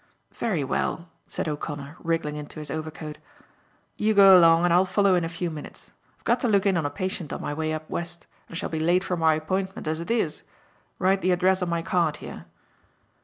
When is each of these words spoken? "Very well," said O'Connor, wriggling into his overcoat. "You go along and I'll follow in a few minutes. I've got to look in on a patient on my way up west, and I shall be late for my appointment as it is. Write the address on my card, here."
"Very 0.33 0.63
well," 0.63 1.09
said 1.27 1.47
O'Connor, 1.47 1.95
wriggling 1.99 2.35
into 2.35 2.57
his 2.57 2.71
overcoat. 2.71 3.19
"You 3.97 4.15
go 4.15 4.35
along 4.35 4.63
and 4.65 4.73
I'll 4.73 4.83
follow 4.83 5.13
in 5.13 5.23
a 5.23 5.29
few 5.29 5.51
minutes. 5.51 5.91
I've 6.17 6.23
got 6.23 6.39
to 6.39 6.47
look 6.47 6.65
in 6.65 6.75
on 6.75 6.87
a 6.87 6.89
patient 6.89 7.31
on 7.31 7.39
my 7.39 7.53
way 7.53 7.71
up 7.71 7.87
west, 7.87 8.25
and 8.47 8.55
I 8.55 8.57
shall 8.57 8.69
be 8.69 8.79
late 8.79 9.03
for 9.03 9.15
my 9.15 9.35
appointment 9.35 9.85
as 9.87 9.99
it 9.99 10.09
is. 10.09 10.41
Write 10.97 11.21
the 11.21 11.29
address 11.29 11.61
on 11.61 11.69
my 11.69 11.83
card, 11.83 12.17
here." 12.17 12.45